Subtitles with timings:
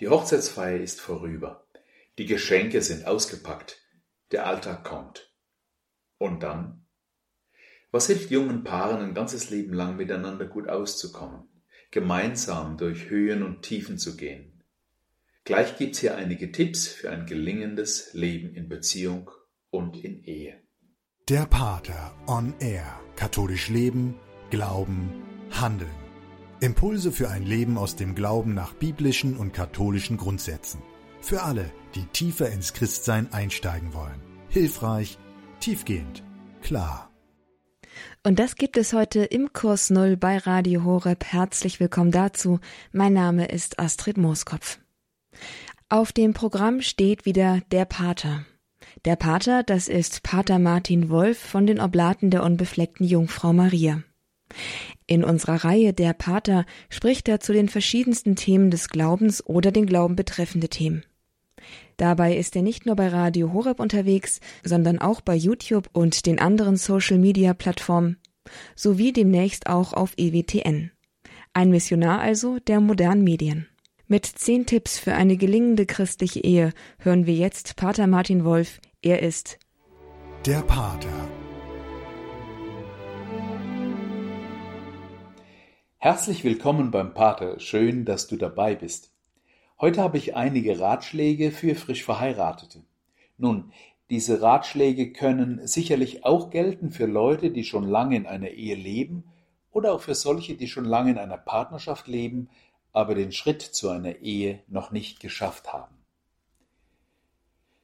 [0.00, 1.66] Die Hochzeitsfeier ist vorüber.
[2.18, 3.78] Die Geschenke sind ausgepackt.
[4.32, 5.30] Der Alltag kommt.
[6.16, 6.86] Und dann?
[7.90, 11.48] Was hilft jungen Paaren ein ganzes Leben lang miteinander gut auszukommen,
[11.90, 14.62] gemeinsam durch Höhen und Tiefen zu gehen?
[15.44, 19.30] Gleich gibt's hier einige Tipps für ein gelingendes Leben in Beziehung
[19.70, 20.62] und in Ehe.
[21.28, 23.00] Der Pater on Air.
[23.16, 24.14] Katholisch leben,
[24.50, 25.10] glauben,
[25.50, 25.99] handeln.
[26.62, 30.82] Impulse für ein Leben aus dem Glauben nach biblischen und katholischen Grundsätzen.
[31.22, 34.20] Für alle, die tiefer ins Christsein einsteigen wollen.
[34.50, 35.18] Hilfreich,
[35.60, 36.22] tiefgehend,
[36.60, 37.10] klar.
[38.22, 41.24] Und das gibt es heute im Kurs Null bei Radio Horeb.
[41.24, 42.60] Herzlich willkommen dazu.
[42.92, 44.78] Mein Name ist Astrid Mooskopf.
[45.88, 48.44] Auf dem Programm steht wieder der Pater.
[49.06, 54.02] Der Pater, das ist Pater Martin Wolf von den Oblaten der unbefleckten Jungfrau Maria.
[55.06, 59.86] In unserer Reihe Der Pater spricht er zu den verschiedensten Themen des Glaubens oder den
[59.86, 61.04] Glauben betreffende Themen.
[61.96, 66.38] Dabei ist er nicht nur bei Radio Horeb unterwegs, sondern auch bei YouTube und den
[66.38, 68.16] anderen Social-Media-Plattformen
[68.74, 70.90] sowie demnächst auch auf EWTN.
[71.52, 73.68] Ein Missionar also der modernen Medien.
[74.06, 78.80] Mit zehn Tipps für eine gelingende christliche Ehe hören wir jetzt Pater Martin Wolf.
[79.02, 79.58] Er ist
[80.46, 81.39] der Pater.
[86.02, 89.12] Herzlich willkommen beim Pater, schön, dass du dabei bist.
[89.78, 92.82] Heute habe ich einige Ratschläge für frisch Verheiratete.
[93.36, 93.70] Nun,
[94.08, 99.24] diese Ratschläge können sicherlich auch gelten für Leute, die schon lange in einer Ehe leben
[99.72, 102.48] oder auch für solche, die schon lange in einer Partnerschaft leben,
[102.94, 105.96] aber den Schritt zu einer Ehe noch nicht geschafft haben.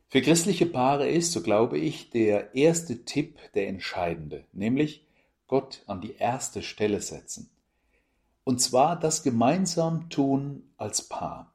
[0.09, 5.05] Für christliche Paare ist, so glaube ich, der erste Tipp der entscheidende, nämlich
[5.49, 7.51] Gott an die erste Stelle setzen.
[8.47, 11.53] Und zwar das gemeinsam tun als Paar.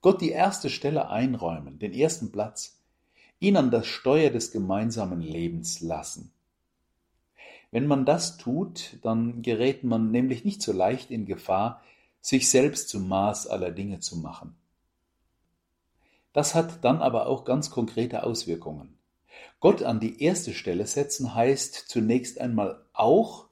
[0.00, 2.78] Gott die erste Stelle einräumen, den ersten Platz,
[3.40, 6.30] ihn an das Steuer des gemeinsamen Lebens lassen.
[7.72, 11.82] Wenn man das tut, dann gerät man nämlich nicht so leicht in Gefahr,
[12.20, 14.54] sich selbst zum Maß aller Dinge zu machen.
[16.32, 18.96] Das hat dann aber auch ganz konkrete Auswirkungen.
[19.58, 23.49] Gott an die erste Stelle setzen heißt zunächst einmal auch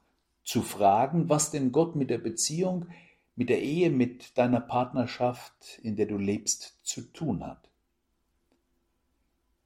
[0.49, 2.87] zu fragen, was denn Gott mit der Beziehung,
[3.35, 7.69] mit der Ehe, mit deiner Partnerschaft, in der du lebst, zu tun hat.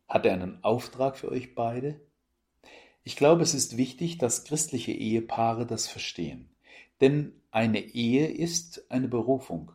[0.09, 2.01] Hat er einen Auftrag für euch beide?
[3.05, 6.49] Ich glaube, es ist wichtig, dass christliche Ehepaare das verstehen.
[6.99, 9.71] Denn eine Ehe ist eine Berufung.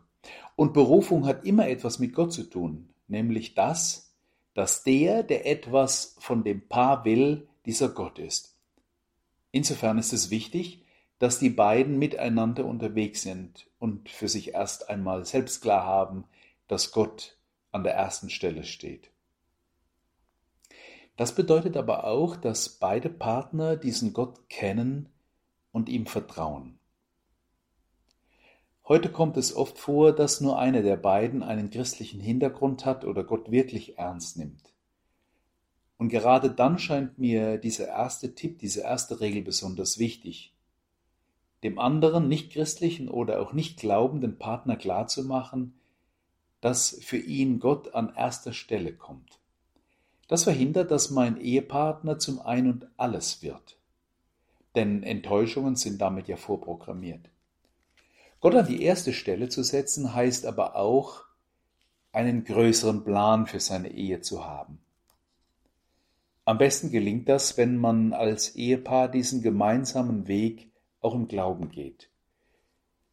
[0.56, 4.14] Und Berufung hat immer etwas mit Gott zu tun, nämlich das,
[4.52, 8.58] dass der, der etwas von dem Paar will, dieser Gott ist.
[9.52, 10.84] Insofern ist es wichtig,
[11.18, 16.24] dass die beiden miteinander unterwegs sind und für sich erst einmal selbst klar haben,
[16.68, 17.36] dass Gott
[17.72, 19.10] an der ersten Stelle steht.
[21.16, 25.08] Das bedeutet aber auch, dass beide Partner diesen Gott kennen
[25.72, 26.78] und ihm vertrauen.
[28.86, 33.24] Heute kommt es oft vor, dass nur einer der beiden einen christlichen Hintergrund hat oder
[33.24, 34.72] Gott wirklich ernst nimmt.
[35.98, 40.54] Und gerade dann scheint mir dieser erste Tipp, diese erste Regel besonders wichtig
[41.62, 45.74] dem anderen nichtchristlichen oder auch nicht glaubenden Partner klarzumachen,
[46.60, 49.38] dass für ihn Gott an erster Stelle kommt.
[50.28, 53.78] Das verhindert, dass mein Ehepartner zum Ein und alles wird.
[54.74, 57.30] Denn Enttäuschungen sind damit ja vorprogrammiert.
[58.40, 61.24] Gott an die erste Stelle zu setzen, heißt aber auch,
[62.12, 64.78] einen größeren Plan für seine Ehe zu haben.
[66.44, 70.70] Am besten gelingt das, wenn man als Ehepaar diesen gemeinsamen Weg
[71.00, 72.10] auch im Glauben geht.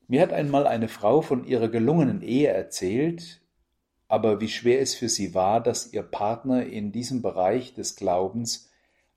[0.08, 3.42] Mir hat einmal eine Frau von ihrer gelungenen Ehe erzählt,
[4.08, 8.70] aber wie schwer es für sie war, dass ihr Partner in diesem Bereich des Glaubens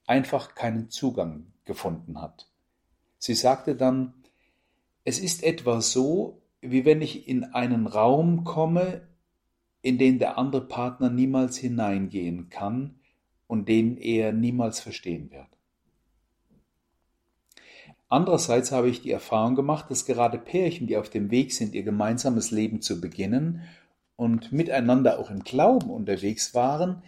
[0.07, 2.51] einfach keinen Zugang gefunden hat.
[3.19, 4.15] Sie sagte dann,
[5.05, 9.03] es ist etwa so, wie wenn ich in einen Raum komme,
[9.83, 12.99] in den der andere Partner niemals hineingehen kann
[13.47, 15.58] und den er niemals verstehen wird.
[18.09, 21.83] Andererseits habe ich die Erfahrung gemacht, dass gerade Pärchen, die auf dem Weg sind, ihr
[21.83, 23.63] gemeinsames Leben zu beginnen
[24.17, 27.03] und miteinander auch im Glauben unterwegs waren,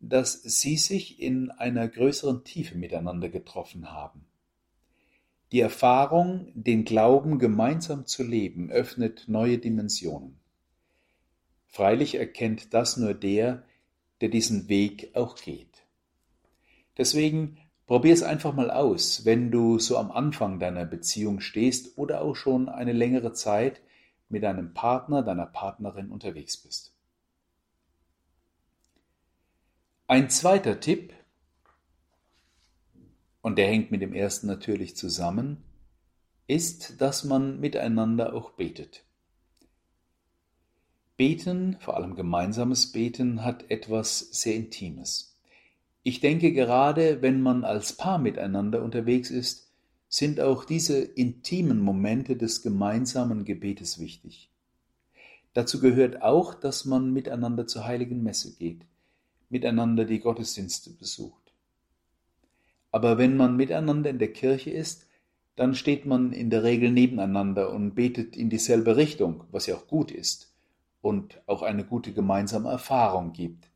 [0.00, 4.24] dass sie sich in einer größeren Tiefe miteinander getroffen haben.
[5.52, 10.38] Die Erfahrung, den Glauben gemeinsam zu leben, öffnet neue Dimensionen.
[11.66, 13.62] Freilich erkennt das nur der,
[14.20, 15.84] der diesen Weg auch geht.
[16.98, 17.58] Deswegen
[17.90, 22.36] Probier es einfach mal aus, wenn du so am Anfang deiner Beziehung stehst oder auch
[22.36, 23.80] schon eine längere Zeit
[24.28, 26.94] mit deinem Partner, deiner Partnerin unterwegs bist.
[30.06, 31.12] Ein zweiter Tipp,
[33.40, 35.64] und der hängt mit dem ersten natürlich zusammen,
[36.46, 39.02] ist, dass man miteinander auch betet.
[41.16, 45.29] Beten, vor allem gemeinsames Beten, hat etwas sehr Intimes.
[46.02, 49.70] Ich denke gerade, wenn man als Paar miteinander unterwegs ist,
[50.08, 54.50] sind auch diese intimen Momente des gemeinsamen Gebetes wichtig.
[55.52, 58.86] Dazu gehört auch, dass man miteinander zur heiligen Messe geht,
[59.50, 61.52] miteinander die Gottesdienste besucht.
[62.92, 65.06] Aber wenn man miteinander in der Kirche ist,
[65.56, 69.86] dann steht man in der Regel nebeneinander und betet in dieselbe Richtung, was ja auch
[69.86, 70.52] gut ist
[71.02, 73.69] und auch eine gute gemeinsame Erfahrung gibt.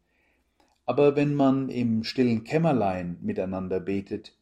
[0.87, 4.35] Aber wenn man im stillen Kämmerlein miteinander betet,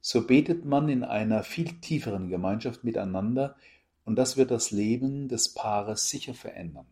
[0.00, 3.56] so betet man in einer viel tieferen Gemeinschaft miteinander
[4.04, 6.86] und das wird das Leben des Paares sicher verändern.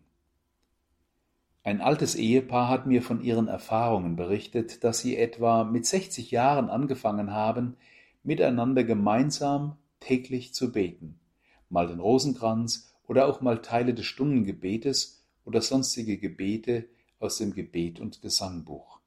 [1.65, 6.69] Ein altes Ehepaar hat mir von ihren Erfahrungen berichtet, dass sie etwa mit 60 Jahren
[6.69, 7.77] angefangen haben,
[8.25, 11.21] miteinander gemeinsam täglich zu beten,
[11.69, 16.87] mal den Rosenkranz oder auch mal Teile des Stundengebetes oder sonstige Gebete
[17.23, 18.99] aus dem Gebet und Gesangbuch.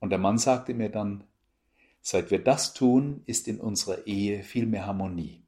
[0.00, 1.24] Und der Mann sagte mir dann,
[2.00, 5.42] seit wir das tun, ist in unserer Ehe viel mehr Harmonie.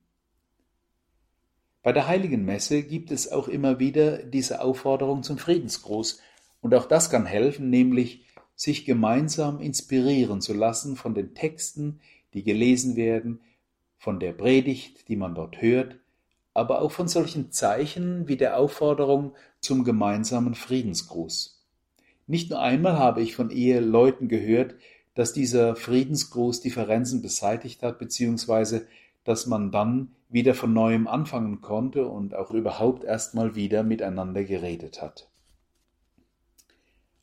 [1.82, 6.21] Bei der heiligen Messe gibt es auch immer wieder diese Aufforderung zum Friedensgruß,
[6.61, 12.00] und auch das kann helfen, nämlich sich gemeinsam inspirieren zu lassen von den Texten,
[12.35, 13.41] die gelesen werden,
[13.97, 15.97] von der Predigt, die man dort hört,
[16.53, 21.62] aber auch von solchen Zeichen wie der Aufforderung zum gemeinsamen Friedensgruß.
[22.27, 24.75] Nicht nur einmal habe ich von Eheleuten gehört,
[25.15, 28.87] dass dieser Friedensgruß Differenzen beseitigt hat, beziehungsweise
[29.25, 35.03] dass man dann wieder von neuem anfangen konnte und auch überhaupt erstmal wieder miteinander geredet
[35.03, 35.29] hat.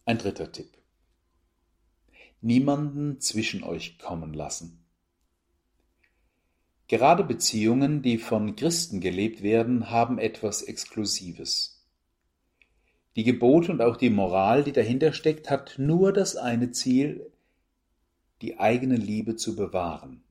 [0.05, 0.69] Ein dritter Tipp.
[2.41, 4.83] Niemanden zwischen euch kommen lassen.
[6.87, 11.76] Gerade Beziehungen, die von Christen gelebt werden, haben etwas Exklusives.
[13.17, 17.31] Die Gebote und auch die Moral, die dahinter steckt, hat nur das eine Ziel,
[18.43, 20.21] die eigene Liebe zu bewahren.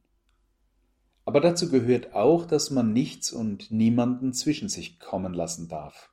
[1.25, 6.13] Aber dazu gehört auch, dass man nichts und niemanden zwischen sich kommen lassen darf.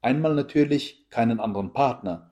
[0.00, 2.30] Einmal natürlich keinen anderen Partner,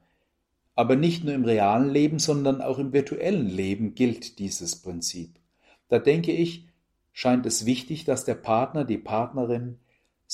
[0.77, 5.41] aber nicht nur im realen Leben, sondern auch im virtuellen Leben gilt dieses Prinzip.
[5.89, 6.69] Da denke ich,
[7.13, 9.81] scheint es wichtig, dass der Partner, die Partnerin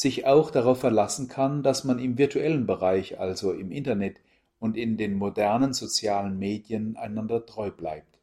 [0.01, 4.23] sich auch darauf verlassen kann, dass man im virtuellen Bereich, also im Internet
[4.59, 8.19] und in den modernen sozialen Medien einander treu bleibt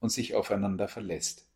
[0.00, 1.46] und sich aufeinander verlässt.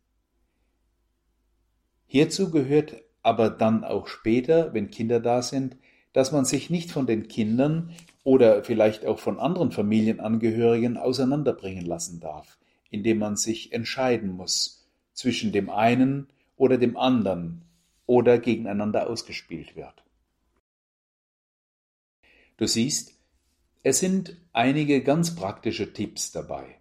[2.05, 5.75] Hierzu gehört aber dann auch später, wenn Kinder da sind,
[6.13, 12.19] dass man sich nicht von den Kindern oder vielleicht auch von anderen Familienangehörigen auseinanderbringen lassen
[12.19, 12.59] darf,
[12.91, 16.27] indem man sich entscheiden muss zwischen dem einen
[16.57, 17.65] oder dem anderen
[18.11, 20.03] oder gegeneinander ausgespielt wird.
[22.57, 23.13] Du siehst,
[23.83, 26.75] es sind einige ganz praktische Tipps dabei.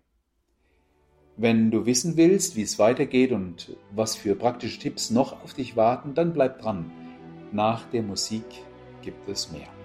[1.37, 5.77] Wenn du wissen willst, wie es weitergeht und was für praktische Tipps noch auf dich
[5.77, 6.91] warten, dann bleib dran.
[7.53, 8.45] Nach der Musik
[9.01, 9.80] gibt es mehr.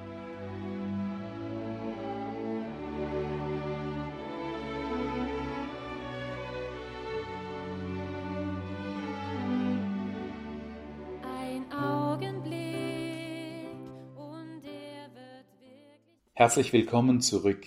[16.38, 17.65] Herzlich willkommen zurück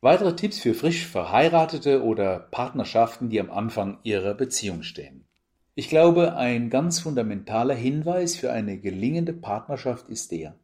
[0.00, 5.26] Weitere Tipps für frisch Verheiratete oder Partnerschaften, die am Anfang ihrer Beziehung stehen.
[5.74, 10.58] Ich glaube, ein ganz fundamentaler Hinweis für eine gelingende Partnerschaft ist der: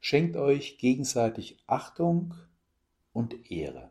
[0.00, 2.32] Schenkt euch gegenseitig Achtung
[3.12, 3.90] und Ehre.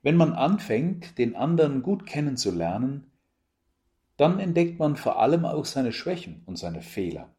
[0.00, 3.10] Wenn man anfängt, den anderen gut kennenzulernen,
[4.16, 7.35] dann entdeckt man vor allem auch seine Schwächen und seine Fehler.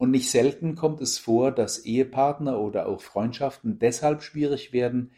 [0.00, 5.10] Und nicht selten kommt es vor, dass Ehepartner oder auch Freundschaften deshalb schwierig werden,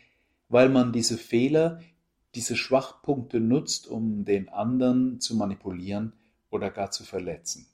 [0.49, 1.79] weil man diese Fehler,
[2.35, 6.15] diese Schwachpunkte nutzt, um den anderen zu manipulieren
[6.51, 7.69] oder gar zu verletzen.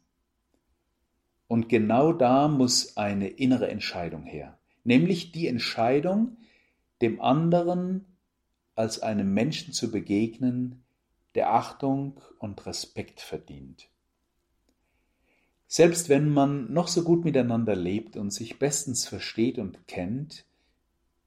[1.47, 6.37] Und genau da muss eine innere Entscheidung her, nämlich die Entscheidung,
[7.01, 8.05] dem anderen
[8.75, 10.85] als einem Menschen zu begegnen,
[11.35, 13.89] der Achtung und Respekt verdient.
[15.71, 20.47] Selbst wenn man noch so gut miteinander lebt und sich bestens versteht und kennt,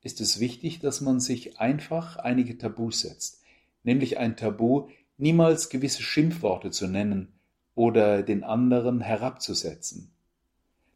[0.01, 3.43] ist es wichtig, dass man sich einfach einige Tabus setzt,
[3.83, 7.33] nämlich ein Tabu, niemals gewisse Schimpfworte zu nennen
[7.75, 10.11] oder den anderen herabzusetzen.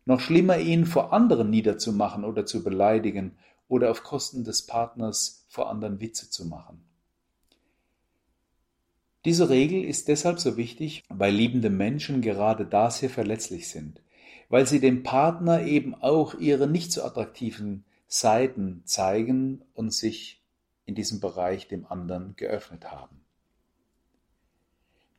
[0.06, 3.38] noch schlimmer, ihn vor anderen niederzumachen oder zu beleidigen
[3.68, 6.84] oder auf Kosten des Partners vor anderen Witze zu machen.
[9.26, 14.02] Diese Regel ist deshalb so wichtig, weil liebende Menschen gerade da sehr verletzlich sind,
[14.50, 20.44] weil sie dem Partner eben auch ihre nicht so attraktiven Seiten zeigen und sich
[20.86, 23.22] in diesem Bereich dem anderen geöffnet haben.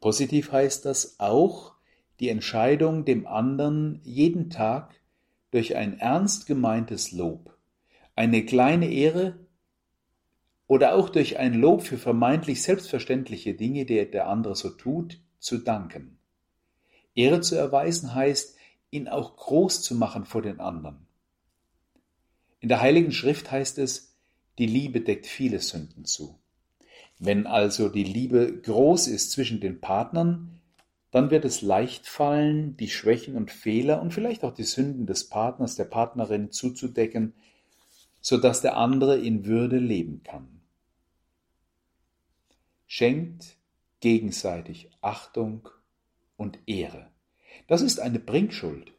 [0.00, 1.75] Positiv heißt das auch,
[2.20, 4.94] die Entscheidung, dem anderen jeden Tag
[5.50, 7.56] durch ein ernst gemeintes Lob,
[8.14, 9.36] eine kleine Ehre
[10.66, 15.58] oder auch durch ein Lob für vermeintlich selbstverständliche Dinge, die der andere so tut, zu
[15.58, 16.18] danken.
[17.14, 18.56] Ehre zu erweisen heißt,
[18.90, 21.06] ihn auch groß zu machen vor den anderen.
[22.61, 24.16] In der Heiligen Schrift heißt es,
[24.58, 26.38] die Liebe deckt viele Sünden zu.
[27.18, 30.61] Wenn also die Liebe groß ist zwischen den Partnern,
[31.11, 35.28] dann wird es leicht fallen, die Schwächen und Fehler und vielleicht auch die Sünden des
[35.28, 37.35] Partners, der Partnerin zuzudecken,
[38.20, 40.55] so dass der andere in Würde leben kann.
[42.86, 43.56] Schenkt
[44.00, 45.68] gegenseitig Achtung
[46.36, 47.10] und Ehre.
[47.66, 48.92] Das ist eine Bringschuld.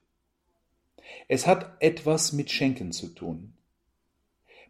[1.27, 3.53] Es hat etwas mit Schenken zu tun.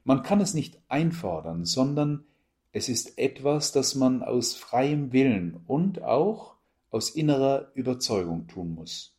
[0.04, 2.26] Man kann es nicht einfordern, sondern
[2.72, 6.56] es ist etwas, das man aus freiem Willen und auch
[6.92, 9.16] aus innerer Überzeugung tun muss.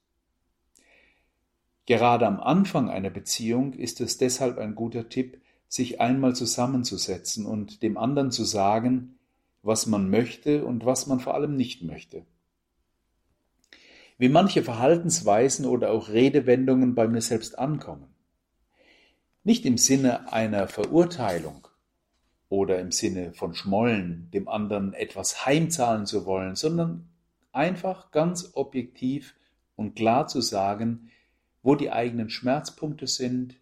[1.87, 7.83] Gerade am Anfang einer Beziehung ist es deshalb ein guter Tipp, sich einmal zusammenzusetzen und
[7.83, 9.18] dem anderen zu sagen,
[9.69, 12.25] was man möchte und was man vor allem nicht möchte.
[14.17, 18.09] Wie manche Verhaltensweisen oder auch Redewendungen bei mir selbst ankommen.
[19.45, 21.69] Nicht im Sinne einer Verurteilung
[22.49, 27.07] oder im Sinne von Schmollen, dem anderen etwas heimzahlen zu wollen, sondern
[27.53, 29.35] einfach ganz objektiv
[29.77, 31.11] und klar zu sagen,
[31.63, 33.57] wo die eigenen Schmerzpunkte sind,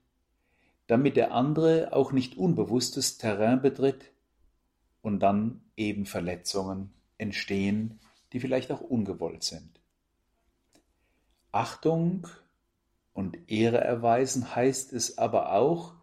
[0.86, 4.12] damit der andere auch nicht unbewusstes Terrain betritt,
[5.06, 8.00] und dann eben Verletzungen entstehen,
[8.32, 9.80] die vielleicht auch ungewollt sind.
[11.52, 12.26] Achtung
[13.12, 15.94] und Ehre erweisen heißt es aber auch,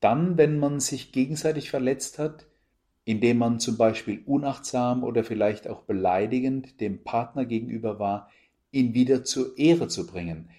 [0.00, 2.48] dann, wenn man sich gegenseitig verletzt hat,
[3.04, 8.28] indem man zum Beispiel unachtsam oder vielleicht auch beleidigend dem Partner gegenüber war,
[8.72, 10.50] ihn wieder zur Ehre zu bringen,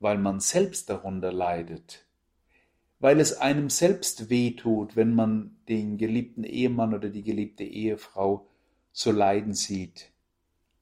[0.00, 2.06] weil man selbst darunter leidet,
[3.02, 8.46] weil es einem selbst wehtut, wenn man den geliebten Ehemann oder die geliebte Ehefrau
[8.92, 10.12] so leiden sieht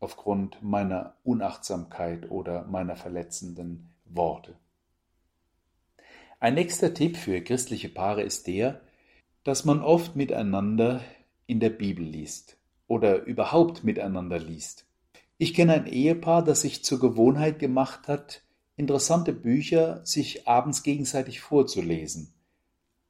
[0.01, 4.55] aufgrund meiner Unachtsamkeit oder meiner verletzenden Worte.
[6.41, 8.83] Ein nächster Tipp für christliche Paare ist der,
[9.43, 11.03] dass man oft miteinander
[11.47, 14.85] in der Bibel liest oder überhaupt miteinander liest.
[15.39, 18.43] Ich kenne ein Ehepaar, das sich zur Gewohnheit gemacht hat,
[18.81, 22.33] interessante Bücher sich abends gegenseitig vorzulesen.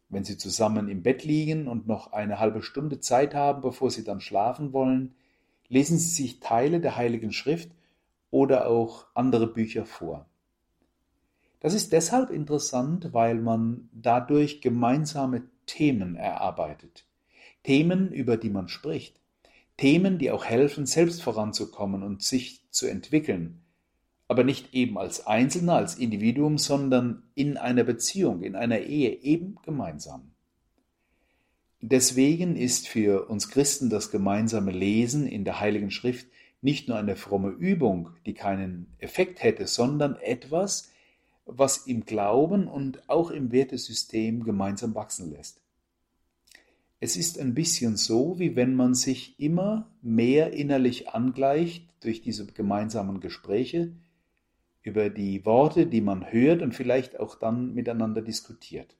[0.08, 4.02] Wenn sie zusammen im Bett liegen und noch eine halbe Stunde Zeit haben, bevor sie
[4.02, 5.14] dann schlafen wollen,
[5.68, 7.70] lesen sie sich Teile der Heiligen Schrift
[8.32, 10.26] oder auch andere Bücher vor.
[11.60, 17.04] Das ist deshalb interessant, weil man dadurch gemeinsame Themen erarbeitet.
[17.62, 19.20] Themen, über die man spricht.
[19.76, 23.62] Themen, die auch helfen, selbst voranzukommen und sich zu entwickeln,
[24.30, 29.56] aber nicht eben als Einzelner, als Individuum, sondern in einer Beziehung, in einer Ehe, eben
[29.64, 30.30] gemeinsam.
[31.80, 36.28] Deswegen ist für uns Christen das gemeinsame Lesen in der Heiligen Schrift
[36.62, 40.92] nicht nur eine fromme Übung, die keinen Effekt hätte, sondern etwas,
[41.44, 45.60] was im Glauben und auch im Wertesystem gemeinsam wachsen lässt.
[47.00, 52.46] Es ist ein bisschen so, wie wenn man sich immer mehr innerlich angleicht durch diese
[52.46, 53.90] gemeinsamen Gespräche,
[54.82, 58.96] über die Worte, die man hört und vielleicht auch dann miteinander diskutiert.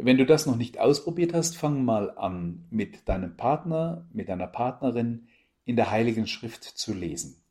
[0.00, 4.46] Wenn du das noch nicht ausprobiert hast, fang mal an, mit deinem Partner, mit deiner
[4.46, 5.26] Partnerin
[5.64, 7.42] in der Heiligen Schrift zu lesen.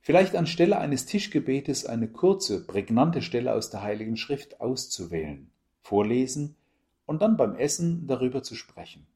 [0.00, 5.50] Vielleicht anstelle eines Tischgebetes eine kurze, prägnante Stelle aus der Heiligen Schrift auszuwählen,
[5.82, 6.56] vorlesen
[7.04, 9.06] und dann beim Essen darüber zu sprechen.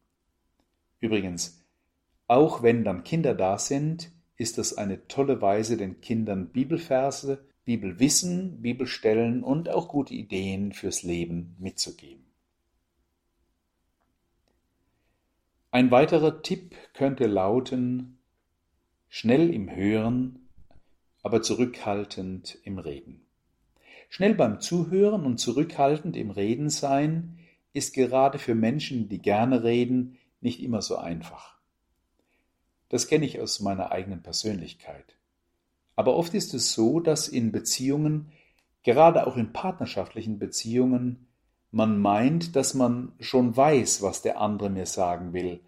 [1.01, 1.65] Übrigens,
[2.27, 8.61] auch wenn dann Kinder da sind, ist es eine tolle Weise, den Kindern Bibelverse, Bibelwissen,
[8.61, 12.25] Bibelstellen und auch gute Ideen fürs Leben mitzugeben.
[15.71, 18.19] Ein weiterer Tipp könnte lauten,
[19.09, 20.49] schnell im Hören,
[21.23, 23.27] aber zurückhaltend im Reden.
[24.09, 27.39] Schnell beim Zuhören und zurückhaltend im Reden sein
[27.73, 31.54] ist gerade für Menschen, die gerne reden, nicht immer so einfach.
[32.95, 35.17] Das kenne ich aus meiner eigenen Persönlichkeit.
[35.97, 38.31] Aber oft ist es so, dass in Beziehungen,
[38.85, 41.27] gerade auch in partnerschaftlichen Beziehungen,
[41.73, 45.59] man meint, dass man schon weiß, was der andere mir sagen will.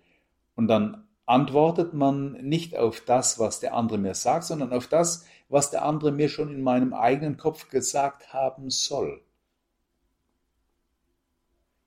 [0.55, 5.27] Und dann antwortet man nicht auf das, was der andere mir sagt, sondern auf das,
[5.49, 9.21] was der andere mir schon in meinem eigenen Kopf gesagt haben soll.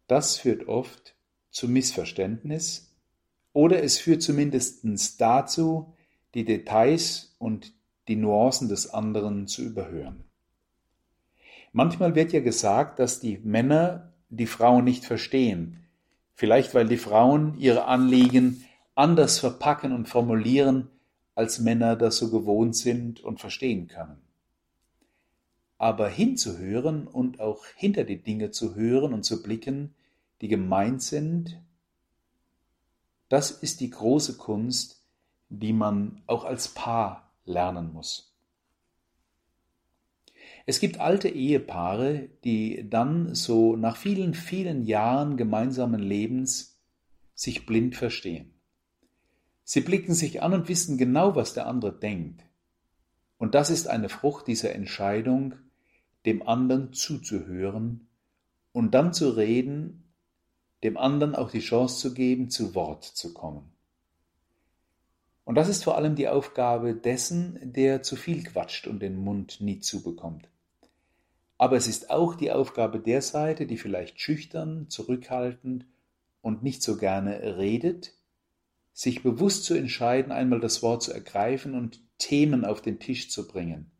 [0.08, 1.16] Das führt oft
[1.50, 2.89] zu Missverständnis
[3.54, 5.94] oder es führt zumindest dazu,
[6.34, 7.74] die Details und
[8.08, 10.24] die Nuancen des anderen zu überhören.
[11.72, 15.86] Manchmal wird ja gesagt, dass die Männer die Frauen nicht verstehen,
[16.34, 18.64] vielleicht weil die Frauen ihre Anliegen
[18.96, 20.90] anders verpacken und formulieren,
[21.36, 24.18] als Männer das so gewohnt sind und verstehen können.
[25.78, 29.96] Aber hinzuhören und auch hinter die Dinge zu hören und zu blicken,
[30.42, 31.62] die gemeint sind,
[33.30, 35.06] das ist die große Kunst,
[35.50, 38.36] die man auch als Paar lernen muss.
[40.66, 46.80] Es gibt alte Ehepaare, die dann so nach vielen, vielen Jahren gemeinsamen Lebens
[47.34, 48.54] sich blind verstehen.
[49.64, 52.44] Sie blicken sich an und wissen genau, was der andere denkt.
[53.38, 55.56] Und das ist eine Frucht dieser Entscheidung,
[56.26, 58.08] dem anderen zuzuhören
[58.72, 60.09] und dann zu reden,
[60.84, 63.72] dem anderen auch die Chance zu geben, zu Wort zu kommen.
[65.44, 69.62] Und das ist vor allem die Aufgabe dessen, der zu viel quatscht und den Mund
[69.62, 70.48] nie zubekommt.
[71.58, 75.86] Aber es ist auch die Aufgabe der Seite, die vielleicht schüchtern, zurückhaltend
[76.42, 78.14] und nicht so gerne redet,
[78.94, 83.48] sich bewusst zu entscheiden, einmal das Wort zu ergreifen und Themen auf den Tisch zu
[83.48, 83.92] bringen.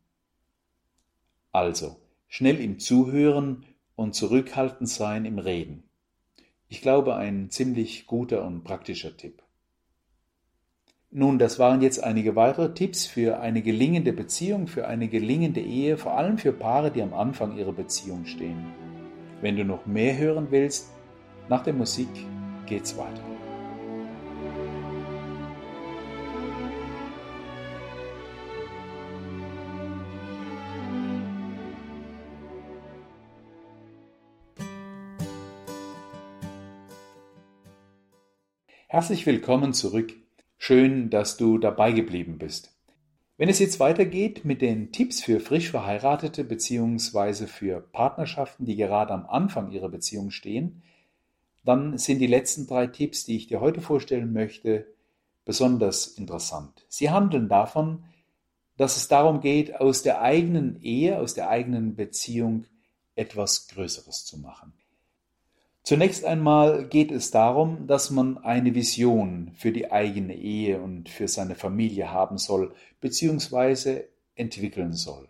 [1.52, 5.89] Also, schnell im Zuhören und zurückhaltend sein im Reden.
[6.72, 9.42] Ich glaube, ein ziemlich guter und praktischer Tipp.
[11.10, 15.98] Nun, das waren jetzt einige weitere Tipps für eine gelingende Beziehung, für eine gelingende Ehe,
[15.98, 18.72] vor allem für Paare, die am Anfang ihrer Beziehung stehen.
[19.40, 20.92] Wenn du noch mehr hören willst,
[21.48, 22.08] nach der Musik
[22.66, 23.39] geht's weiter.
[38.92, 40.14] Herzlich willkommen zurück.
[40.58, 42.74] Schön, dass du dabei geblieben bist.
[43.36, 47.46] Wenn es jetzt weitergeht mit den Tipps für frisch Verheiratete bzw.
[47.46, 50.82] für Partnerschaften, die gerade am Anfang ihrer Beziehung stehen,
[51.64, 54.88] dann sind die letzten drei Tipps, die ich dir heute vorstellen möchte,
[55.44, 56.84] besonders interessant.
[56.88, 58.02] Sie handeln davon,
[58.76, 62.64] dass es darum geht, aus der eigenen Ehe, aus der eigenen Beziehung
[63.14, 64.72] etwas Größeres zu machen.
[65.90, 71.26] Zunächst einmal geht es darum, dass man eine Vision für die eigene Ehe und für
[71.26, 74.04] seine Familie haben soll bzw.
[74.36, 75.26] entwickeln soll.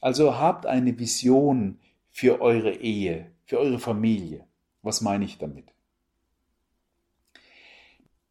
[0.00, 1.78] Also habt eine Vision
[2.10, 4.44] für eure Ehe, für eure Familie.
[4.82, 5.66] Was meine ich damit?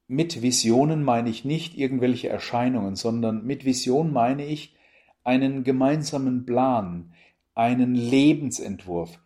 [0.10, 4.76] Mit Visionen meine ich nicht irgendwelche Erscheinungen, sondern mit Vision meine ich
[5.24, 7.14] einen gemeinsamen Plan,
[7.56, 9.22] einen Lebensentwurf,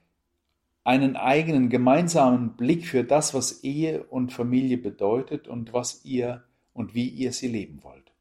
[0.84, 6.96] einen eigenen gemeinsamen Blick für das, was Ehe und Familie bedeutet und was ihr und
[6.96, 8.12] wie ihr sie leben wollt.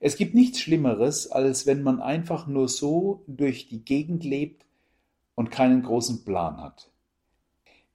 [0.00, 4.66] Es gibt nichts Schlimmeres, als wenn man einfach nur so durch die Gegend lebt
[5.34, 6.90] und keinen großen Plan hat.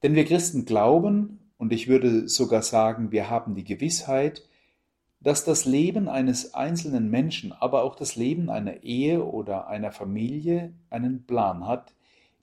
[0.03, 4.47] Denn wir Christen glauben, und ich würde sogar sagen, wir haben die Gewissheit,
[5.19, 10.73] dass das Leben eines einzelnen Menschen, aber auch das Leben einer Ehe oder einer Familie
[10.89, 11.93] einen Plan hat,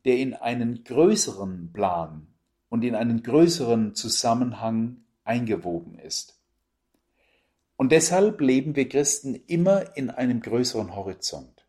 [0.04, 2.26] der in einen größeren Plan
[2.68, 6.38] und in einen größeren Zusammenhang eingewoben ist.
[7.76, 11.66] Und deshalb leben wir Christen immer in einem größeren Horizont.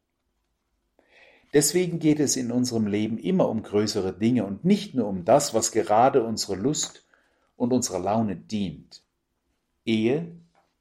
[1.54, 5.54] Deswegen geht es in unserem Leben immer um größere Dinge und nicht nur um das,
[5.54, 7.06] was gerade unsere Lust
[7.56, 9.04] und unserer Laune dient.
[9.86, 10.36] Ehe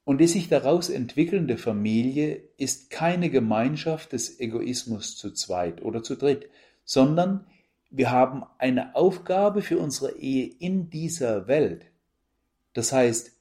[0.05, 6.17] und die sich daraus entwickelnde Familie ist keine Gemeinschaft des Egoismus zu zweit oder zu
[6.17, 6.49] dritt,
[6.85, 7.47] sondern
[7.91, 11.87] wir haben eine Aufgabe für unsere Ehe in dieser Welt.
[12.73, 13.33] Das heißt,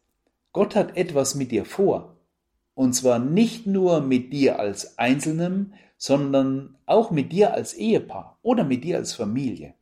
[0.51, 2.17] Gott hat etwas mit dir vor.
[2.75, 8.63] Und zwar nicht nur mit dir als Einzelnem, sondern auch mit dir als Ehepaar oder
[8.63, 9.73] mit dir als Familie.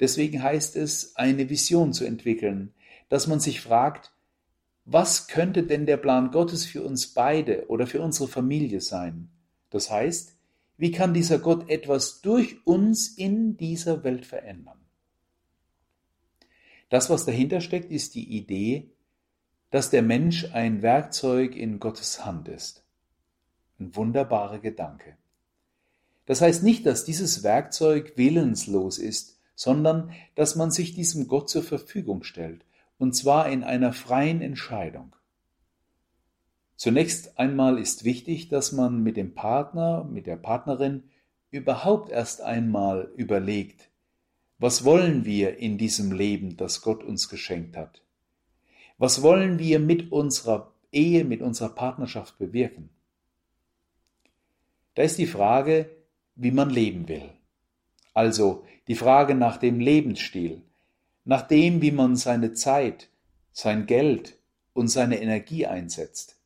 [0.00, 2.74] Deswegen heißt es, eine Vision zu entwickeln,
[3.08, 4.12] dass man sich fragt,
[4.84, 9.28] was könnte denn der Plan Gottes für uns beide oder für unsere Familie sein?
[9.70, 10.34] Das heißt,
[10.82, 14.80] wie kann dieser Gott etwas durch uns in dieser Welt verändern?
[16.88, 18.90] Das, was dahinter steckt, ist die Idee,
[19.70, 22.82] dass der Mensch ein Werkzeug in Gottes Hand ist.
[23.78, 25.16] Ein wunderbarer Gedanke.
[26.26, 31.62] Das heißt nicht, dass dieses Werkzeug willenslos ist, sondern dass man sich diesem Gott zur
[31.62, 32.64] Verfügung stellt,
[32.98, 35.14] und zwar in einer freien Entscheidung.
[36.82, 41.04] Zunächst einmal ist wichtig, dass man mit dem Partner, mit der Partnerin
[41.52, 43.88] überhaupt erst einmal überlegt,
[44.58, 48.02] was wollen wir in diesem Leben, das Gott uns geschenkt hat?
[48.98, 52.90] Was wollen wir mit unserer Ehe, mit unserer Partnerschaft bewirken?
[54.96, 55.88] Da ist die Frage,
[56.34, 57.30] wie man leben will.
[58.12, 60.62] Also die Frage nach dem Lebensstil,
[61.24, 63.08] nach dem, wie man seine Zeit,
[63.52, 64.36] sein Geld
[64.72, 66.41] und seine Energie einsetzt.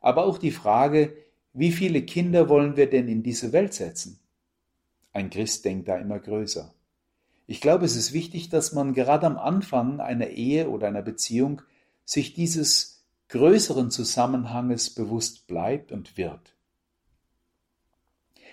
[0.00, 1.16] Aber auch die Frage,
[1.52, 4.18] wie viele Kinder wollen wir denn in diese Welt setzen?
[5.12, 6.72] Ein Christ denkt da immer größer.
[7.46, 11.62] Ich glaube, es ist wichtig, dass man gerade am Anfang einer Ehe oder einer Beziehung
[12.04, 16.54] sich dieses größeren Zusammenhanges bewusst bleibt und wird.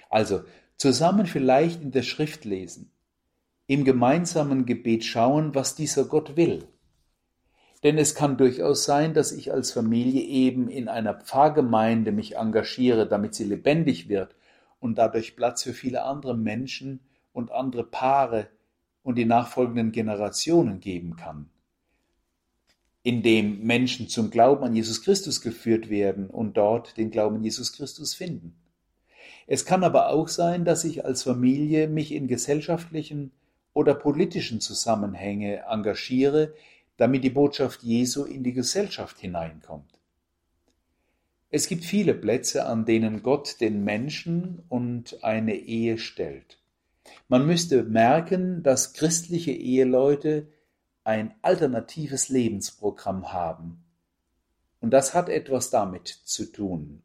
[0.09, 0.43] Also
[0.77, 2.91] zusammen vielleicht in der Schrift lesen,
[3.67, 6.67] im gemeinsamen Gebet schauen, was dieser Gott will.
[7.83, 13.07] Denn es kann durchaus sein, dass ich als Familie eben in einer Pfarrgemeinde mich engagiere,
[13.07, 14.35] damit sie lebendig wird
[14.79, 17.01] und dadurch Platz für viele andere Menschen
[17.33, 18.47] und andere Paare
[19.03, 21.49] und die nachfolgenden Generationen geben kann,
[23.03, 27.73] indem Menschen zum Glauben an Jesus Christus geführt werden und dort den Glauben an Jesus
[27.73, 28.55] Christus finden.
[29.45, 33.31] Es kann aber auch sein, dass ich als Familie mich in gesellschaftlichen
[33.73, 36.53] oder politischen Zusammenhänge engagiere,
[36.97, 39.91] damit die Botschaft Jesu in die Gesellschaft hineinkommt.
[41.49, 46.59] Es gibt viele Plätze, an denen Gott den Menschen und eine Ehe stellt.
[47.29, 50.47] Man müsste merken, dass christliche Eheleute
[51.03, 53.85] ein alternatives Lebensprogramm haben.
[54.81, 57.01] Und das hat etwas damit zu tun.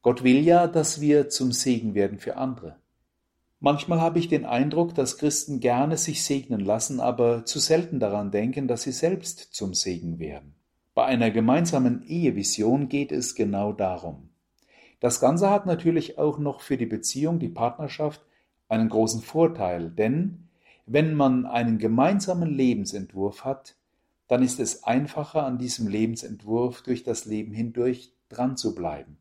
[0.00, 2.78] Gott will ja, dass wir zum Segen werden für andere.
[3.64, 8.30] Manchmal habe ich den Eindruck, dass Christen gerne sich segnen lassen, aber zu selten daran
[8.30, 10.54] denken, dass sie selbst zum Segen werden.
[10.92, 14.28] Bei einer gemeinsamen Ehevision geht es genau darum.
[15.00, 18.20] Das Ganze hat natürlich auch noch für die Beziehung, die Partnerschaft,
[18.68, 20.50] einen großen Vorteil, denn
[20.84, 23.76] wenn man einen gemeinsamen Lebensentwurf hat,
[24.28, 29.16] dann ist es einfacher, an diesem Lebensentwurf durch das Leben hindurch dran zu bleiben,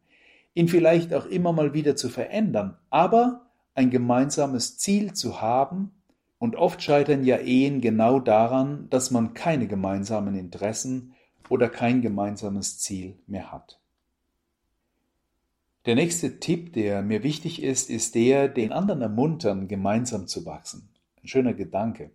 [0.53, 3.42] ihn vielleicht auch immer mal wieder zu verändern, aber
[3.75, 5.91] ein gemeinsames Ziel zu haben,
[6.43, 11.13] und oft scheitern ja Ehen genau daran, dass man keine gemeinsamen Interessen
[11.47, 13.79] oder kein gemeinsames Ziel mehr hat.
[15.85, 20.89] Der nächste Tipp, der mir wichtig ist, ist der, den anderen ermuntern, gemeinsam zu wachsen.
[21.23, 22.11] Ein schöner Gedanke.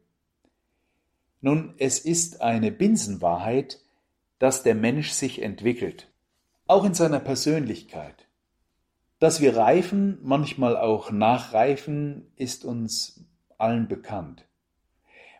[1.41, 3.81] Nun, es ist eine Binsenwahrheit,
[4.39, 6.13] dass der Mensch sich entwickelt,
[6.67, 8.28] auch in seiner Persönlichkeit.
[9.19, 13.25] Dass wir reifen, manchmal auch nachreifen, ist uns
[13.59, 14.45] allen bekannt.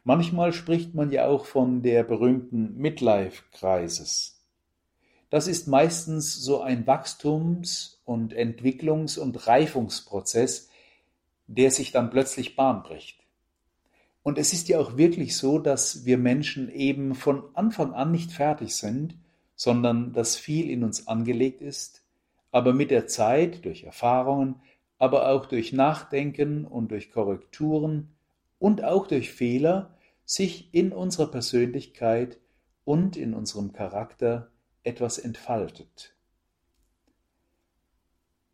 [0.03, 4.43] Manchmal spricht man ja auch von der berühmten Midlife-Crisis.
[5.31, 10.71] Das ist meistens so ein Wachstums- und Entwicklungs- und Reifungsprozess,
[11.47, 13.19] der sich dann plötzlich Bahn bricht.
[14.23, 18.33] Und es ist ja auch wirklich so, dass wir Menschen eben von Anfang an nicht
[18.33, 19.15] fertig sind,
[19.55, 22.03] sondern dass viel in uns angelegt ist,
[22.51, 24.57] aber mit der Zeit, durch Erfahrungen,
[24.99, 28.15] aber auch durch Nachdenken und durch Korrekturen
[28.59, 32.39] und auch durch Fehler sich in unserer Persönlichkeit
[32.85, 34.51] und in unserem Charakter
[34.83, 36.15] etwas entfaltet.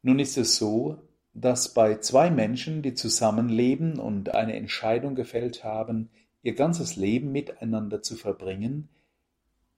[0.02, 0.98] Nun ist es so,
[1.32, 6.10] dass bei zwei Menschen, die zusammenleben und eine Entscheidung gefällt haben,
[6.42, 8.88] ihr ganzes Leben miteinander zu verbringen,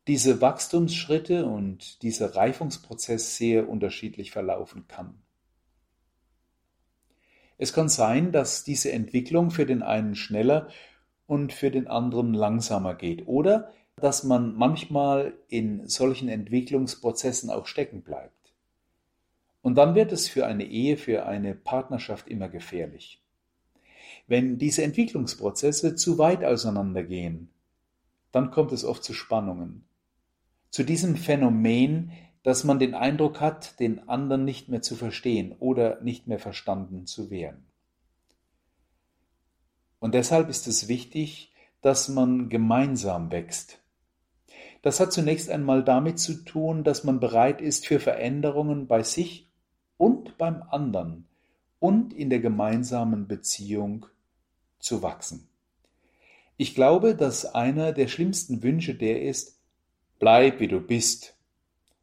[0.06, 5.14] diese Wachstumsschritte und dieser Reifungsprozess sehr unterschiedlich verlaufen kann.
[7.58, 10.68] Es kann sein, dass diese Entwicklung für den einen schneller
[11.26, 18.02] und für den anderen langsamer geht oder dass man manchmal in solchen Entwicklungsprozessen auch stecken
[18.02, 18.52] bleibt.
[19.62, 23.22] Und dann wird es für eine Ehe, für eine Partnerschaft immer gefährlich.
[24.28, 27.48] Wenn diese Entwicklungsprozesse zu weit auseinandergehen,
[28.32, 29.86] dann kommt es oft zu Spannungen
[30.76, 32.12] zu diesem Phänomen,
[32.42, 37.06] dass man den Eindruck hat, den anderen nicht mehr zu verstehen oder nicht mehr verstanden
[37.06, 37.64] zu werden.
[40.00, 43.78] Und deshalb ist es wichtig, dass man gemeinsam wächst.
[44.82, 49.48] Das hat zunächst einmal damit zu tun, dass man bereit ist für Veränderungen bei sich
[49.96, 51.26] und beim anderen
[51.78, 54.04] und in der gemeinsamen Beziehung
[54.78, 55.48] zu wachsen.
[56.58, 59.55] Ich glaube, dass einer der schlimmsten Wünsche der ist,
[60.18, 61.36] Bleib wie du bist.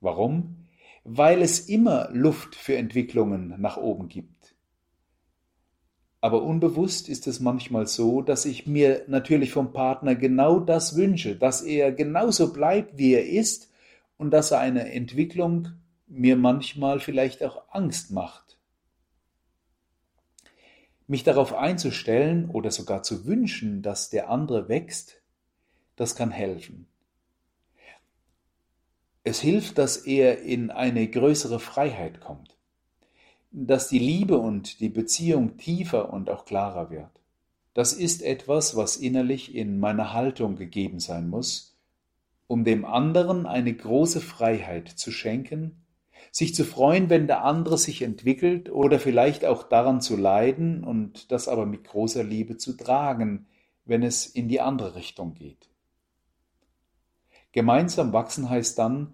[0.02, 0.64] Warum?
[1.04, 4.56] weil es immer Luft für Entwicklungen nach oben gibt.
[6.22, 11.36] Aber unbewusst ist es manchmal so, dass ich mir natürlich vom Partner genau das wünsche,
[11.36, 13.70] dass er genauso bleibt, wie er ist
[14.18, 15.70] und dass er eine Entwicklung
[16.08, 18.58] mir manchmal vielleicht auch Angst macht.
[21.08, 25.22] Mich darauf einzustellen oder sogar zu wünschen, dass der andere wächst,
[25.98, 26.88] das kann helfen.
[29.26, 32.58] Es hilft, dass er in eine größere Freiheit kommt,
[33.52, 37.22] dass die Liebe und die Beziehung tiefer und auch klarer wird.
[37.74, 41.78] Das ist etwas, was innerlich in meiner Haltung gegeben sein muss,
[42.48, 45.84] um dem anderen eine große Freiheit zu schenken,
[46.30, 51.32] sich zu freuen, wenn der andere sich entwickelt oder vielleicht auch daran zu leiden und
[51.32, 53.46] das aber mit großer Liebe zu tragen,
[53.86, 55.70] wenn es in die andere Richtung geht.
[57.54, 59.14] Gemeinsam wachsen heißt dann,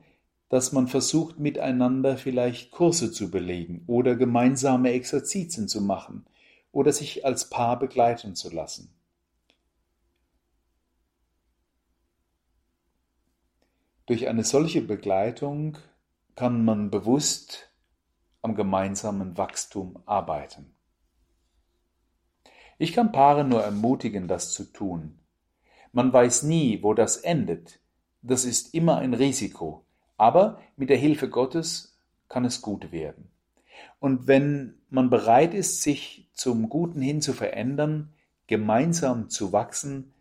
[0.49, 6.25] dass man versucht, miteinander vielleicht Kurse zu belegen oder gemeinsame Exerzitien zu machen
[6.71, 8.91] oder sich als Paar begleiten zu lassen.
[14.07, 15.77] Durch eine solche Begleitung
[16.35, 17.69] kann man bewusst
[18.41, 20.73] am gemeinsamen Wachstum arbeiten.
[22.79, 25.19] Ich kann Paare nur ermutigen, das zu tun.
[25.91, 27.79] Man weiß nie, wo das endet.
[28.21, 29.85] Das ist immer ein Risiko.
[30.17, 33.29] Aber mit der Hilfe Gottes kann es gut werden.
[33.99, 38.13] Und wenn man bereit ist, sich zum Guten hin zu verändern,
[38.47, 40.13] gemeinsam zu wachsen,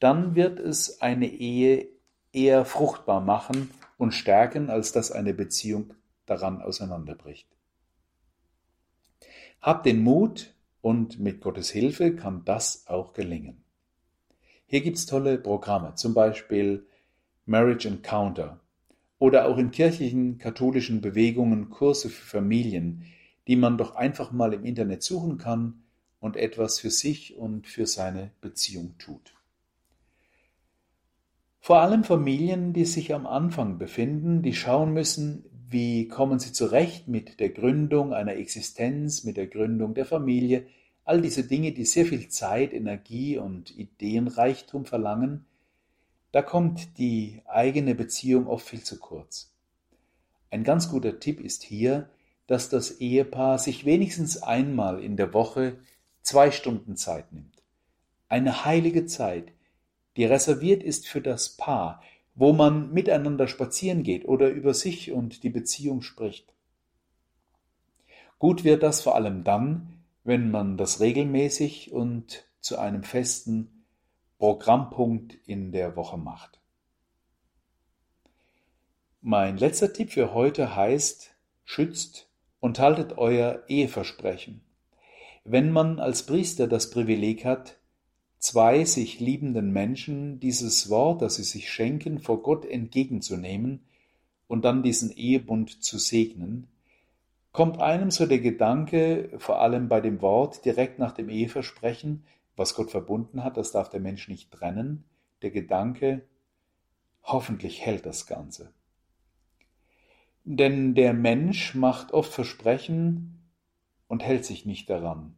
[0.00, 1.88] dann wird es eine Ehe
[2.32, 5.94] eher fruchtbar machen und stärken, als dass eine Beziehung
[6.26, 7.48] daran auseinanderbricht.
[9.62, 13.64] Hab den Mut und mit Gottes Hilfe kann das auch gelingen.
[14.66, 16.86] Hier gibt's tolle Programme, zum Beispiel
[17.46, 18.60] Marriage Encounter
[19.18, 23.04] oder auch in kirchlichen katholischen Bewegungen Kurse für Familien,
[23.46, 25.84] die man doch einfach mal im Internet suchen kann
[26.20, 29.32] und etwas für sich und für seine Beziehung tut.
[31.60, 37.08] Vor allem Familien, die sich am Anfang befinden, die schauen müssen, wie kommen sie zurecht
[37.08, 40.66] mit der Gründung einer Existenz, mit der Gründung der Familie,
[41.04, 45.46] all diese Dinge, die sehr viel Zeit, Energie und Ideenreichtum verlangen,
[46.36, 49.54] da kommt die eigene Beziehung oft viel zu kurz.
[50.50, 52.10] Ein ganz guter Tipp ist hier,
[52.46, 55.78] dass das Ehepaar sich wenigstens einmal in der Woche
[56.20, 57.62] zwei Stunden Zeit nimmt.
[58.28, 59.50] Eine heilige Zeit,
[60.18, 62.02] die reserviert ist für das Paar,
[62.34, 66.52] wo man miteinander spazieren geht oder über sich und die Beziehung spricht.
[68.38, 73.75] Gut wird das vor allem dann, wenn man das regelmäßig und zu einem festen
[74.38, 76.60] Programmpunkt in der Woche macht.
[79.22, 82.28] Mein letzter Tipp für heute heißt, schützt
[82.60, 84.60] und haltet euer Eheversprechen.
[85.44, 87.78] Wenn man als Priester das Privileg hat,
[88.38, 93.84] zwei sich liebenden Menschen dieses Wort, das sie sich schenken, vor Gott entgegenzunehmen
[94.48, 96.68] und dann diesen Ehebund zu segnen,
[97.52, 102.24] kommt einem so der Gedanke, vor allem bei dem Wort direkt nach dem Eheversprechen,
[102.56, 105.04] was Gott verbunden hat, das darf der Mensch nicht trennen,
[105.42, 106.26] der Gedanke,
[107.22, 108.72] hoffentlich hält das Ganze.
[110.44, 113.50] Denn der Mensch macht oft Versprechen
[114.08, 115.34] und hält sich nicht daran.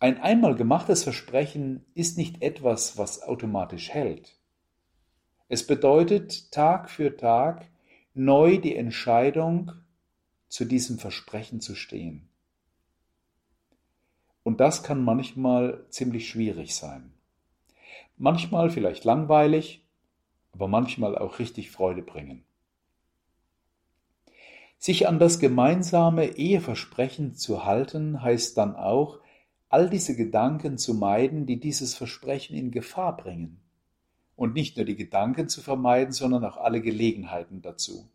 [0.00, 4.38] Ein einmal gemachtes Versprechen ist nicht etwas, was automatisch hält.
[5.48, 7.68] Es bedeutet Tag für Tag
[8.14, 9.72] neu die Entscheidung,
[10.48, 12.27] zu diesem Versprechen zu stehen.
[14.48, 17.12] Und das kann manchmal ziemlich schwierig sein.
[18.16, 19.84] Manchmal vielleicht langweilig,
[20.54, 22.44] aber manchmal auch richtig Freude bringen.
[24.78, 29.18] Sich an das gemeinsame Eheversprechen zu halten, heißt dann auch,
[29.68, 33.60] all diese Gedanken zu meiden, die dieses Versprechen in Gefahr bringen.
[34.34, 38.08] Und nicht nur die Gedanken zu vermeiden, sondern auch alle Gelegenheiten dazu.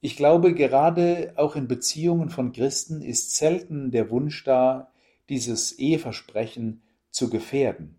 [0.00, 4.90] Ich glaube, gerade auch in Beziehungen von Christen ist selten der Wunsch da,
[5.28, 7.96] dieses Eheversprechen zu gefährden.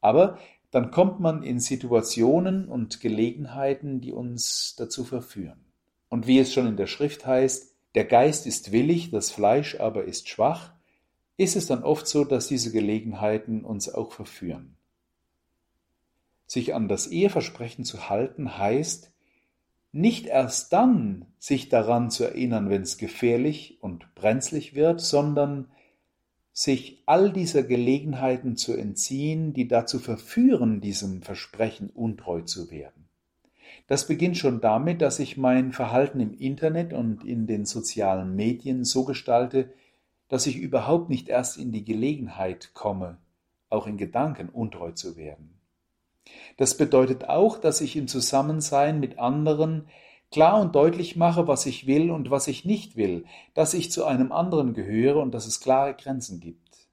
[0.00, 0.38] Aber
[0.70, 5.64] dann kommt man in Situationen und Gelegenheiten, die uns dazu verführen.
[6.08, 10.04] Und wie es schon in der Schrift heißt, der Geist ist willig, das Fleisch aber
[10.04, 10.72] ist schwach,
[11.36, 14.76] ist es dann oft so, dass diese Gelegenheiten uns auch verführen.
[16.46, 19.12] Sich an das Eheversprechen zu halten heißt,
[19.92, 25.70] nicht erst dann sich daran zu erinnern, wenn es gefährlich und brenzlig wird, sondern
[26.56, 33.08] sich all dieser Gelegenheiten zu entziehen, die dazu verführen, diesem Versprechen untreu zu werden.
[33.88, 38.84] Das beginnt schon damit, dass ich mein Verhalten im Internet und in den sozialen Medien
[38.84, 39.74] so gestalte,
[40.28, 43.18] dass ich überhaupt nicht erst in die Gelegenheit komme,
[43.68, 45.58] auch in Gedanken untreu zu werden.
[46.56, 49.88] Das bedeutet auch, dass ich im Zusammensein mit anderen
[50.34, 54.04] klar und deutlich mache, was ich will und was ich nicht will, dass ich zu
[54.04, 56.88] einem anderen gehöre und dass es klare Grenzen gibt.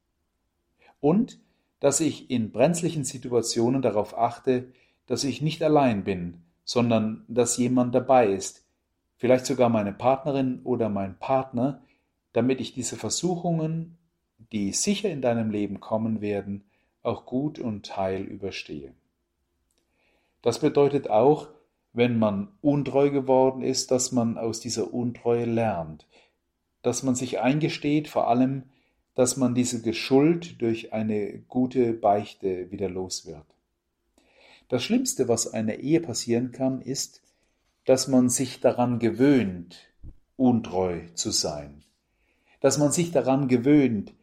[0.99, 1.39] Und
[1.79, 4.67] dass ich in brenzlichen Situationen darauf achte,
[5.07, 8.63] dass ich nicht allein bin, sondern dass jemand dabei ist,
[9.17, 11.81] vielleicht sogar meine Partnerin oder mein Partner,
[12.33, 13.97] damit ich diese Versuchungen,
[14.51, 16.63] die sicher in deinem Leben kommen werden,
[17.01, 18.93] auch gut und heil überstehe.
[20.43, 21.47] Das bedeutet auch,
[21.93, 26.07] wenn man untreu geworden ist, dass man aus dieser Untreue lernt,
[26.81, 28.63] dass man sich eingesteht, vor allem,
[29.15, 33.45] dass man diese Schuld durch eine gute Beichte wieder los wird.
[34.69, 37.21] Das Schlimmste, was einer Ehe passieren kann, ist,
[37.85, 39.89] dass man sich daran gewöhnt,
[40.37, 41.83] untreu zu sein,
[42.61, 44.13] dass man sich daran gewöhnt,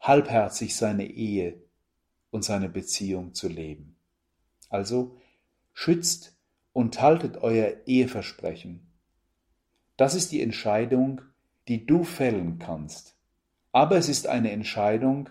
[0.00, 1.62] halbherzig seine Ehe
[2.30, 3.96] und seine Beziehung zu leben.
[4.68, 5.16] Also
[5.72, 6.35] schützt
[6.76, 8.86] und haltet euer Eheversprechen.
[9.96, 11.22] Das ist die Entscheidung,
[11.68, 13.16] die du fällen kannst.
[13.72, 15.30] Aber es ist eine Entscheidung,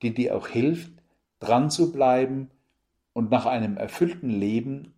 [0.00, 0.90] die dir auch hilft,
[1.40, 2.50] dran zu bleiben
[3.12, 4.94] und nach einem erfüllten Leben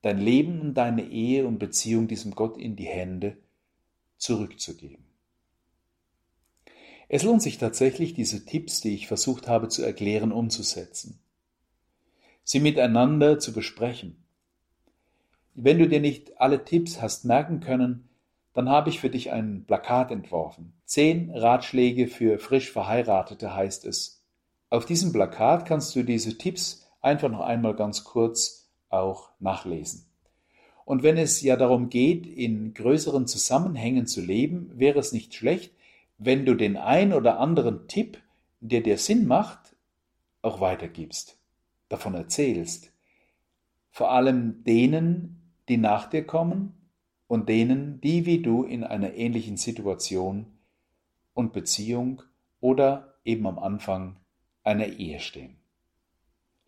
[0.00, 3.36] dein Leben und deine Ehe und Beziehung diesem Gott in die Hände
[4.18, 5.04] zurückzugeben.
[7.08, 11.18] Es lohnt sich tatsächlich, diese Tipps, die ich versucht habe zu erklären, umzusetzen.
[12.44, 14.21] Sie miteinander zu besprechen
[15.54, 18.08] wenn du dir nicht alle Tipps hast merken können,
[18.54, 20.74] dann habe ich für dich ein Plakat entworfen.
[20.84, 24.22] Zehn Ratschläge für frisch Verheiratete heißt es.
[24.70, 30.06] Auf diesem Plakat kannst du diese Tipps einfach noch einmal ganz kurz auch nachlesen.
[30.84, 35.72] Und wenn es ja darum geht, in größeren Zusammenhängen zu leben, wäre es nicht schlecht,
[36.18, 38.18] wenn du den ein oder anderen Tipp,
[38.60, 39.74] der dir Sinn macht,
[40.42, 41.38] auch weitergibst,
[41.88, 42.92] davon erzählst.
[43.90, 45.41] Vor allem denen,
[45.72, 46.74] die nach dir kommen
[47.28, 50.44] und denen, die wie du in einer ähnlichen Situation
[51.32, 52.20] und Beziehung
[52.60, 54.16] oder eben am Anfang
[54.62, 55.56] einer Ehe stehen.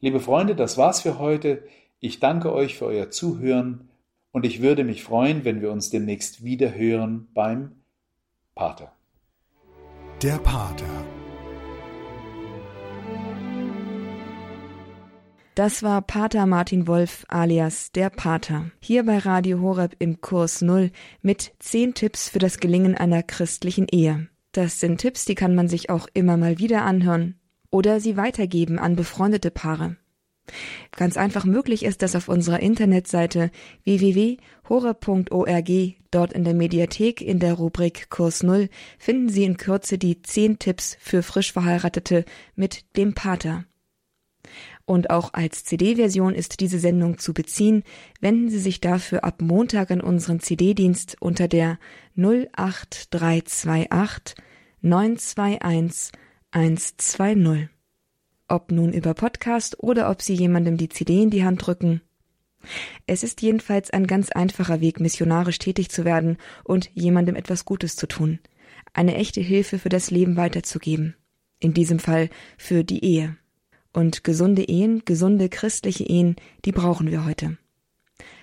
[0.00, 1.64] Liebe Freunde, das war's für heute.
[2.00, 3.90] Ich danke euch für euer Zuhören
[4.32, 7.72] und ich würde mich freuen, wenn wir uns demnächst wieder hören beim
[8.54, 8.90] Pater.
[10.22, 11.04] Der Pater
[15.54, 18.72] Das war Pater Martin Wolf alias der Pater.
[18.80, 20.90] Hier bei Radio Horeb im Kurs Null
[21.22, 24.26] mit zehn Tipps für das Gelingen einer christlichen Ehe.
[24.50, 27.38] Das sind Tipps, die kann man sich auch immer mal wieder anhören
[27.70, 29.96] oder sie weitergeben an befreundete Paare.
[30.90, 33.52] Ganz einfach möglich ist das auf unserer Internetseite
[33.84, 35.70] www.hore.org.
[36.10, 40.58] Dort in der Mediathek in der Rubrik Kurs Null finden Sie in Kürze die zehn
[40.58, 42.24] Tipps für frisch Verheiratete
[42.56, 43.66] mit dem Pater.
[44.86, 47.84] Und auch als CD-Version ist diese Sendung zu beziehen.
[48.20, 51.78] Wenden Sie sich dafür ab Montag an unseren CD-Dienst unter der
[52.16, 54.34] 08328
[54.82, 56.12] 921
[56.50, 57.68] 120.
[58.46, 62.02] Ob nun über Podcast oder ob Sie jemandem die CD in die Hand drücken.
[63.06, 67.96] Es ist jedenfalls ein ganz einfacher Weg, missionarisch tätig zu werden und jemandem etwas Gutes
[67.96, 68.38] zu tun.
[68.92, 71.16] Eine echte Hilfe für das Leben weiterzugeben.
[71.58, 73.36] In diesem Fall für die Ehe.
[73.94, 77.56] Und gesunde Ehen, gesunde christliche Ehen, die brauchen wir heute.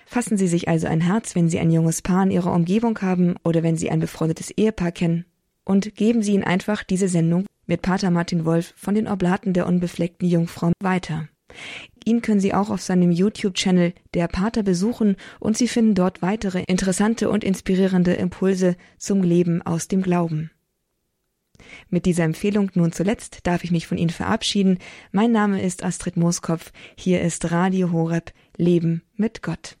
[0.06, 3.36] Fassen Sie sich also ein Herz, wenn Sie ein junges Paar in Ihrer Umgebung haben
[3.44, 5.26] oder wenn Sie ein befreundetes Ehepaar kennen
[5.64, 9.66] und geben Sie ihnen einfach diese Sendung mit Pater Martin Wolf von den Oblaten der
[9.66, 11.28] unbefleckten Jungfrau weiter.
[12.04, 16.62] Ihn können Sie auch auf seinem YouTube-Channel Der Pater besuchen und Sie finden dort weitere
[16.66, 20.50] interessante und inspirierende Impulse zum Leben aus dem Glauben.
[21.90, 24.78] Mit dieser Empfehlung nun zuletzt darf ich mich von Ihnen verabschieden.
[25.10, 26.72] Mein Name ist Astrid Mooskopf.
[26.96, 29.76] Hier ist Radio Horeb Leben mit Gott.